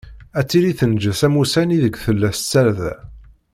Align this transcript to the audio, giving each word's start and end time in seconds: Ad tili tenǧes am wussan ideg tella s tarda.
Ad 0.39 0.45
tili 0.49 0.73
tenǧes 0.79 1.21
am 1.25 1.37
wussan 1.37 1.73
ideg 1.75 1.95
tella 2.03 2.29
s 2.37 2.41
tarda. 2.51 2.93